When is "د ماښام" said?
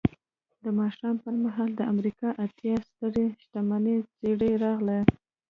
0.63-1.15